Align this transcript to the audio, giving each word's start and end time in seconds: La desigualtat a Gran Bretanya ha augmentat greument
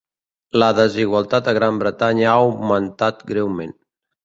La 0.61 0.69
desigualtat 0.77 1.51
a 1.51 1.53
Gran 1.59 1.77
Bretanya 1.83 2.25
ha 2.33 2.41
augmentat 2.47 3.25
greument 3.31 3.79